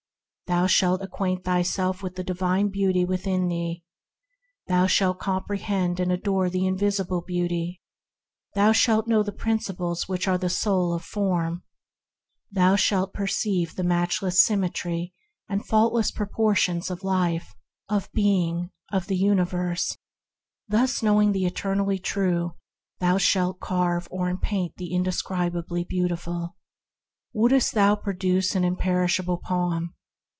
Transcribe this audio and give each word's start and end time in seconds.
Thou 0.47 0.67
shalt 0.67 1.01
acquaint 1.01 1.45
thyself 1.45 2.03
with 2.03 2.15
the 2.15 2.25
divine 2.25 2.67
Beauty 2.67 3.05
within 3.05 3.47
thee. 3.47 3.85
Thou 4.67 4.85
shalt 4.85 5.17
comprehend 5.17 5.97
and 5.97 6.11
adore 6.11 6.49
the 6.49 6.67
Invisible 6.67 7.21
Beauty; 7.21 7.79
thou 8.53 8.73
shalt 8.73 9.07
know 9.07 9.23
the 9.23 9.31
Principles 9.31 10.05
that 10.09 10.27
are 10.27 10.37
the 10.37 10.49
soul 10.49 10.93
of 10.93 11.05
Form; 11.05 11.63
thou 12.51 12.75
shalt 12.75 13.13
perceive 13.13 13.75
the 13.75 13.83
matchless 13.85 14.41
symmetry 14.43 15.13
and 15.47 15.65
fault 15.65 15.93
less 15.93 16.11
proportions 16.11 16.91
of 16.91 17.01
Life, 17.01 17.55
of 17.87 18.11
Being, 18.11 18.71
of 18.91 19.07
the 19.07 19.15
Universe: 19.15 19.95
thus 20.67 21.01
knowing 21.01 21.31
the 21.31 21.45
eternally 21.45 21.97
True 21.97 22.55
thou 22.99 23.17
shalt 23.17 23.61
carve 23.61 24.05
or 24.11 24.35
paint 24.35 24.75
the 24.75 24.91
indescribably 24.93 25.85
Beautiful. 25.85 26.57
150 27.31 27.31
THE 27.31 27.31
HEAVENLY 27.31 27.31
LIFE 27.31 27.31
Wouldst 27.31 27.73
thou 27.73 27.95
produce 28.03 28.53
an 28.57 28.65
imperishable 28.65 29.37
poem? 29.37 29.95